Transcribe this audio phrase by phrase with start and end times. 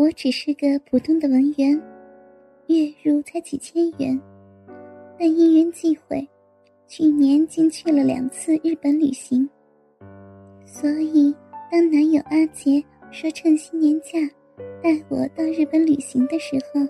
[0.00, 1.78] 我只是个普通的文员，
[2.68, 4.18] 月入才几千元，
[5.18, 6.26] 但因缘际会，
[6.88, 9.46] 去年竟去了两次日本旅行。
[10.64, 11.34] 所以，
[11.70, 14.12] 当男友阿杰说趁新年假
[14.82, 16.80] 带我到日本旅行的时候，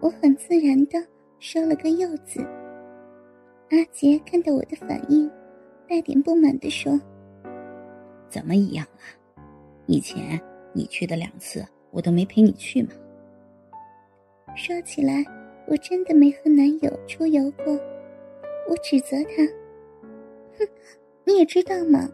[0.00, 1.02] 我很自然的
[1.38, 2.42] 说了个“柚”字。
[3.70, 5.26] 阿杰看到我的反应，
[5.88, 7.00] 带点不满的说
[8.28, 9.16] ：“怎么一样啊？
[9.86, 10.38] 以前
[10.74, 12.90] 你去的两次，我都没陪你去嘛？”
[14.56, 15.24] 说起来，
[15.66, 17.72] 我真的没和男友出游过。
[18.68, 19.46] 我指责他
[20.58, 20.68] ：“哼，
[21.24, 22.10] 你也知道嘛，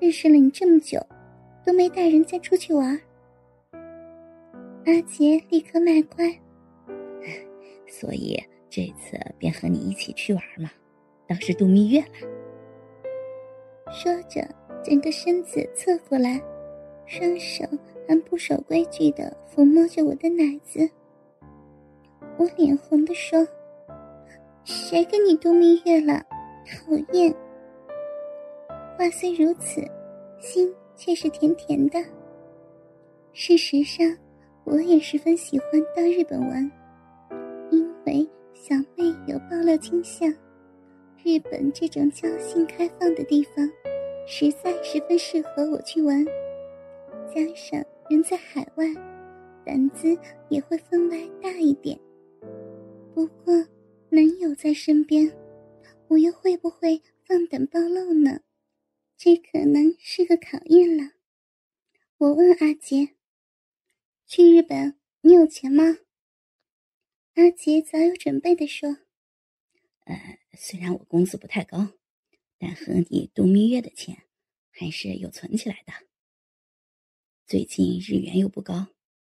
[0.00, 1.00] 认识了你这么久，
[1.64, 3.00] 都没带人家出去玩。”
[4.86, 6.26] 阿杰立刻卖乖
[7.86, 8.38] ：“所以。”
[8.70, 10.70] 这次便和你一起去玩嘛，
[11.26, 12.30] 当是度蜜月了。
[13.90, 14.46] 说着，
[14.84, 16.38] 整个身子侧过来，
[17.06, 17.64] 双手
[18.08, 20.88] 还不守规矩的抚摸着我的奶子。
[22.38, 23.46] 我脸红的说
[24.64, 26.24] ：“谁跟你度蜜月了？
[26.66, 27.32] 讨厌！”
[28.96, 29.82] 话虽如此，
[30.40, 32.02] 心却是甜甜的。
[33.34, 34.16] 事实上，
[34.64, 36.72] 我也十分喜欢到日本玩，
[37.70, 38.26] 因为。
[38.60, 40.28] 小妹有爆料倾向，
[41.22, 43.70] 日本这种交性开放的地方，
[44.26, 46.26] 实在十分适合我去玩。
[47.32, 48.86] 加上人在海外，
[49.66, 51.98] 胆子也会分外大一点。
[53.14, 53.54] 不过
[54.08, 55.30] 男友在身边，
[56.08, 58.40] 我又会不会放胆暴露呢？
[59.18, 61.12] 这可能是个考验了。
[62.16, 63.10] 我问阿杰
[64.26, 65.98] ：“去日本，你有钱吗？”
[67.34, 68.88] 阿杰早有准备的说
[70.06, 71.92] ：“呃，虽然我工资不太高，
[72.58, 74.22] 但和你度蜜月的钱
[74.70, 76.07] 还是有存起来的。
[77.48, 78.88] 最近日元又不高，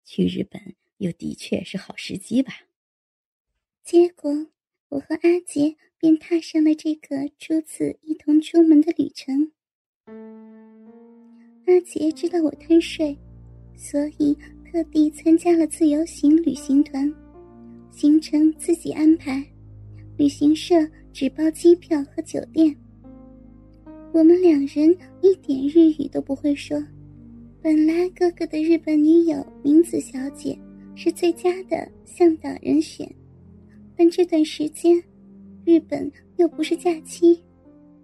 [0.06, 0.62] 去日本
[0.98, 2.54] 又的确是好时机吧。”
[3.84, 4.30] 结果，
[4.90, 9.52] 我和阿杰便踏上了这个初次一同出门的旅程。
[11.66, 13.18] 阿杰知道我贪睡，
[13.76, 17.12] 所以特地参加了自由行旅行团。
[17.90, 19.44] 行程自己安排，
[20.20, 20.76] 旅行社
[21.12, 22.78] 只包机票和酒店。
[24.14, 26.80] 我们两人一点日语都不会说，
[27.64, 30.60] 本来哥哥的日本女友明子小姐
[30.96, 33.10] 是最佳的向导人选，
[33.96, 35.02] 但这段时间
[35.64, 37.42] 日本又不是假期，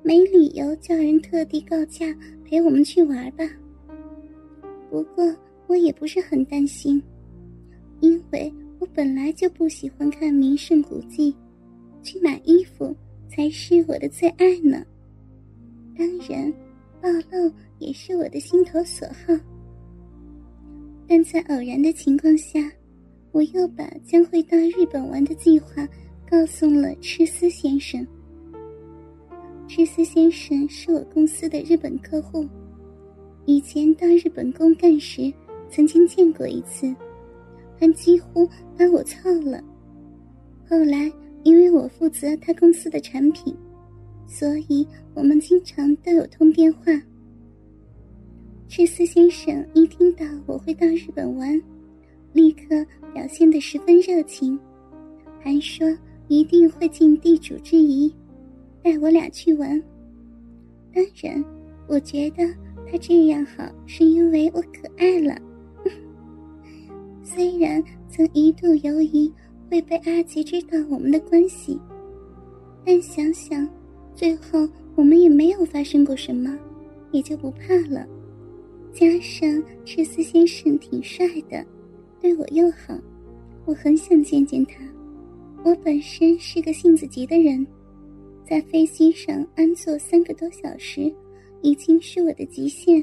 [0.01, 2.05] 没理由叫人特地告假
[2.45, 3.43] 陪我们去玩吧。
[4.89, 5.35] 不过
[5.67, 7.03] 我也不是很担心，
[7.99, 8.51] 因为。
[8.79, 11.35] 我本来就不喜欢看名胜古迹，
[12.01, 12.95] 去买衣服
[13.27, 14.81] 才是我的最爱呢。
[15.97, 16.49] 当然，
[17.01, 19.33] 暴露也是我的心头所好。
[21.07, 22.59] 但在偶然的情况下，
[23.31, 25.87] 我又把将会到日本玩的计划
[26.29, 28.05] 告诉了赤司先生。
[29.67, 32.47] 赤司先生是我公司的日本客户，
[33.45, 35.31] 以前到日本公干时
[35.69, 36.93] 曾经见过一次。
[37.79, 39.63] 他几乎把我操了。
[40.67, 41.11] 后来，
[41.43, 43.55] 因为我负责他公司的产品，
[44.29, 46.83] 所以我们经常都有通电话。
[48.67, 51.59] 赤司先生一听到我会到日本玩，
[52.31, 54.57] 立刻表现得十分热情，
[55.41, 55.85] 还说
[56.27, 58.13] 一定会尽地主之谊，
[58.83, 59.81] 带我俩去玩。
[60.93, 61.43] 当然，
[61.87, 62.47] 我觉得
[62.89, 65.35] 他这样好，是因为我可爱了。
[67.23, 69.33] 虽然曾一度犹疑
[69.71, 71.79] 会被阿杰知道我们的关系，
[72.85, 73.67] 但想想，
[74.19, 76.59] 最后我们也没有发生过什么，
[77.13, 78.05] 也就不怕了。
[78.91, 81.65] 加上赤司先生挺帅的，
[82.19, 82.99] 对我又好，
[83.63, 84.83] 我很想见见他。
[85.63, 87.65] 我本身是个性子急的人，
[88.45, 91.09] 在飞机上安坐三个多小时，
[91.61, 93.01] 已经是我的极限，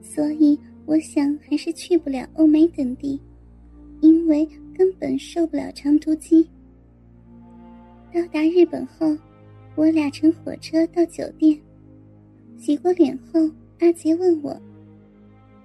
[0.00, 3.20] 所以我想还是去不了欧美等地。
[4.00, 6.48] 因为根本受不了长途机。
[8.14, 9.14] 到达日本后，
[9.74, 11.60] 我俩乘火车到酒店。
[12.58, 13.40] 洗过脸后，
[13.80, 14.50] 阿杰问我：“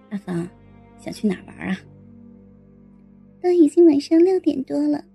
[0.09, 0.49] 阿芳，
[0.99, 1.77] 想去哪玩啊？”
[3.41, 5.05] 都已经晚上六点多了，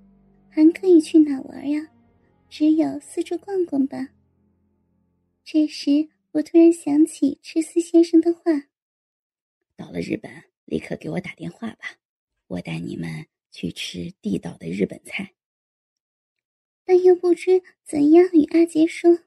[0.49, 1.89] 还可以去哪玩呀？
[2.49, 4.09] 只有四处逛逛吧。
[5.43, 8.43] 这时，我突然想起赤司先生的话
[9.75, 10.31] ：“到了日本，
[10.67, 11.97] 立刻给我打电话吧。”
[12.47, 13.09] 我带你们
[13.51, 15.33] 去吃地道的日本菜，
[16.85, 19.21] 但又不知怎样与阿杰说。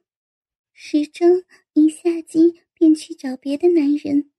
[0.73, 1.43] 始终
[1.73, 4.29] 一下机便去找别的男人，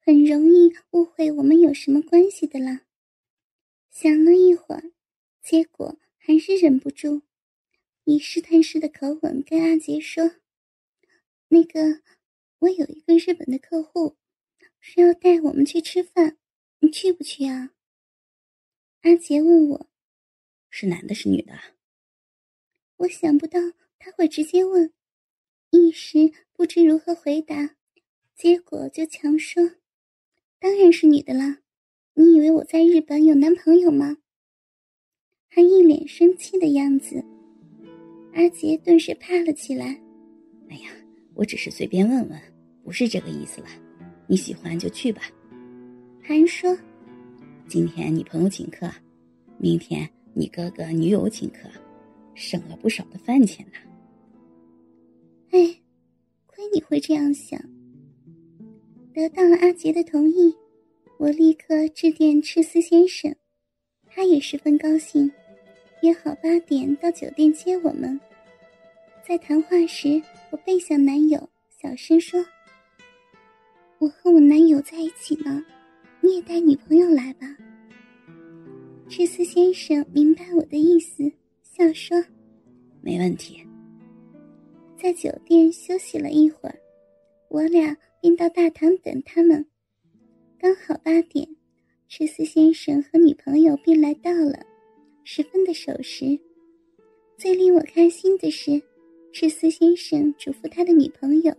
[0.00, 2.82] 很容易误会我们有什么关系的啦。
[3.90, 4.90] 想了一会儿，
[5.40, 7.22] 结果还是忍不住，
[8.02, 10.32] 以试探式的口吻跟阿杰说
[11.46, 12.02] ：“那个，
[12.58, 14.16] 我有一个日本的客户，
[14.80, 16.38] 说要带我们去吃饭，
[16.80, 17.70] 你去不去啊？”
[19.02, 19.90] 阿杰问我
[20.70, 21.52] ：“是男的，是女的？”
[22.98, 23.58] 我想不到
[23.98, 24.92] 他会直接问，
[25.70, 27.76] 一时不知如何回答，
[28.34, 29.62] 结果就强说
[30.60, 31.58] ：“当然是女的啦！
[32.14, 34.18] 你以为我在日本有男朋友吗？”
[35.48, 37.24] 还一脸生气的样子。
[38.32, 40.00] 阿杰顿时怕了起来。
[40.68, 40.90] “哎呀，
[41.34, 42.40] 我只是随便问问，
[42.82, 43.66] 不是这个意思了。
[44.26, 45.22] 你喜欢就去吧。”
[46.22, 46.76] 还说
[47.68, 48.90] ：“今天你朋友请客，
[49.58, 51.68] 明天你哥哥女友请客。”
[52.34, 53.72] 省了不少的饭钱呢。
[55.50, 55.80] 哎，
[56.46, 57.60] 亏你会这样想。
[59.12, 60.54] 得到了阿杰的同意，
[61.18, 63.34] 我立刻致电赤司先生，
[64.06, 65.30] 他也十分高兴，
[66.02, 68.18] 约好八点到酒店接我们。
[69.26, 70.20] 在谈话时，
[70.50, 72.44] 我背向男友，小声说
[73.98, 75.64] ：“我和我男友在一起呢，
[76.20, 77.46] 你也带女朋友来吧。”
[79.08, 81.30] 赤司先生明白我的意思。
[81.76, 82.16] 笑说
[83.02, 83.66] ：“没问题。”
[84.96, 86.78] 在酒店休息了一会儿，
[87.48, 89.66] 我俩便到大堂等他们。
[90.56, 91.48] 刚好八点，
[92.08, 94.64] 赤司先生和女朋友便来到了，
[95.24, 96.38] 十分的守时。
[97.36, 98.80] 最令我开心的是，
[99.32, 101.52] 赤司先生嘱咐他的女朋友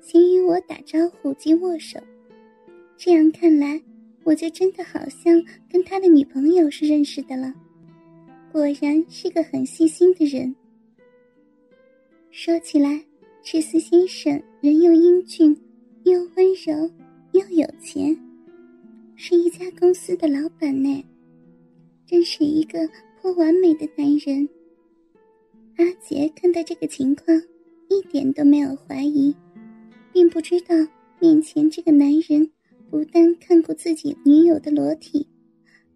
[0.00, 1.98] 先与我打招呼及握手。
[2.98, 3.82] 这样看来，
[4.22, 7.54] 我就真的好像跟他的女朋友是认识的了。
[8.52, 10.54] 果然是个很细心的人。
[12.30, 13.02] 说起来，
[13.42, 15.56] 赤司先生人又英俊，
[16.04, 16.90] 又温柔，
[17.32, 18.14] 又有钱，
[19.16, 21.02] 是一家公司的老板呢，
[22.06, 22.78] 真是一个
[23.22, 24.46] 颇完美的男人。
[25.76, 27.34] 阿杰看到这个情况，
[27.88, 29.34] 一点都没有怀疑，
[30.12, 30.74] 并不知道
[31.18, 32.50] 面前这个男人
[32.90, 35.26] 不但看过自己女友的裸体，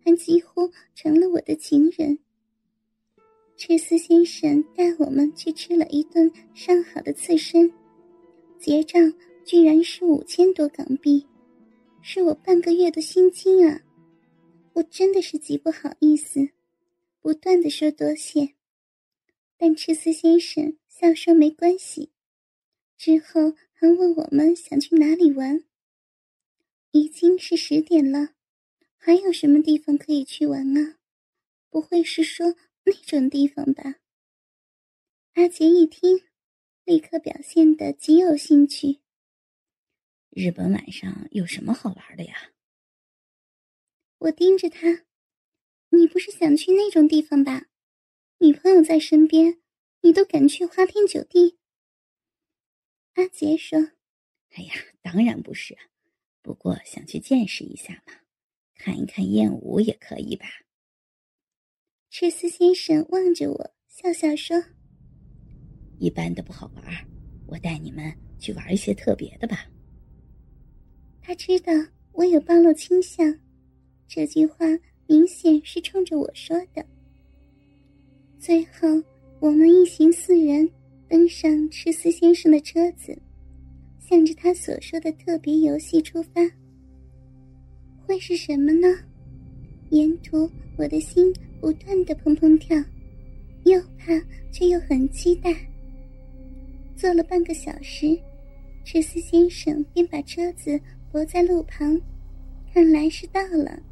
[0.03, 2.19] 还几乎成了我的情人。
[3.59, 7.73] 赤司先生带我们去吃了一顿上好的刺身，
[8.59, 9.15] 结账
[9.47, 11.27] 居然是五千多港币，
[12.03, 13.81] 是我半个月的薪金啊！
[14.75, 16.51] 我真的是极不好意思，
[17.23, 18.53] 不断的说多谢，
[19.57, 22.11] 但赤司先生笑说没关系，
[22.99, 25.65] 之后还问我们想去哪里玩。
[26.91, 28.35] 已经是十点了，
[28.99, 30.99] 还有什么地方可以去玩啊？
[31.71, 32.55] 不会是说？
[32.89, 33.97] 那种地方吧。
[35.33, 36.21] 阿杰一听，
[36.85, 39.01] 立刻表现的极有兴趣。
[40.31, 42.53] 日本晚上有什么好玩的呀？
[44.19, 45.05] 我盯着他，
[45.89, 47.67] 你不是想去那种地方吧？
[48.39, 49.61] 女朋友在身边，
[50.03, 51.59] 你都敢去花天酒地？
[53.15, 53.81] 阿杰说
[54.55, 55.77] ：“哎呀，当然不是，
[56.41, 58.13] 不过想去见识一下嘛，
[58.77, 60.47] 看一看艳舞也可以吧。”
[62.19, 64.57] 赤司先生望着我，笑笑说
[66.01, 66.83] ：“一般的不好玩，
[67.47, 69.67] 我带你们去玩一些特别的吧。”
[71.21, 71.71] 他知道
[72.13, 73.39] 我有暴露倾向，
[74.09, 74.65] 这句话
[75.07, 76.83] 明显是冲着我说的。
[78.39, 78.89] 最后，
[79.39, 80.67] 我们一行四人
[81.11, 83.15] 登上赤司先生的车子，
[84.01, 86.41] 向着他所说的特别游戏出发。
[88.07, 88.89] 会是什么呢？
[89.91, 91.33] 沿途，我的心。
[91.59, 92.77] 不断的砰砰跳，
[93.65, 94.13] 又怕
[94.53, 95.53] 却又很期待。
[96.95, 98.17] 坐了半个小时，
[98.85, 100.79] 赤司先生便把车子
[101.11, 101.99] 泊在路旁，
[102.73, 103.83] 看来是到了。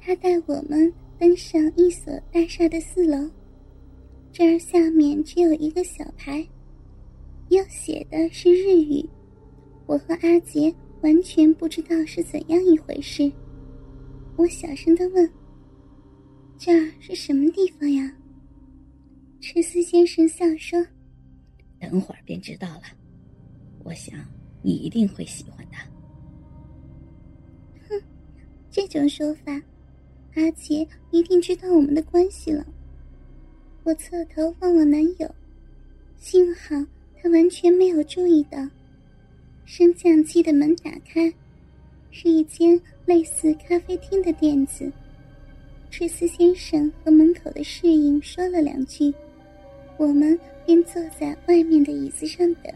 [0.00, 3.28] 他带我们登上一所大厦的四楼，
[4.32, 6.46] 这儿下面只有一个小牌，
[7.48, 9.04] 要写的是日语。
[9.86, 10.72] 我和阿杰
[11.02, 13.30] 完全不知道是怎样一回事，
[14.36, 15.30] 我小声的问。
[16.56, 18.12] 这儿是什么地方呀？
[19.40, 20.82] 赤司先生笑说
[21.78, 22.82] ：“等会儿便知道了。
[23.82, 24.18] 我想
[24.62, 25.76] 你一定会喜欢的。”
[27.88, 28.02] 哼，
[28.70, 29.52] 这种说法，
[30.34, 32.66] 阿杰一定知道我们的关系了。
[33.82, 35.34] 我侧头望望男友，
[36.16, 36.74] 幸好
[37.20, 38.58] 他完全没有注意到，
[39.66, 41.30] 升降机的门打开，
[42.16, 44.92] 是一间类似咖啡厅的店子。
[45.90, 49.12] 赤司先生和门口的侍应说了两句，
[49.96, 52.72] 我们便坐在外面的椅子上等。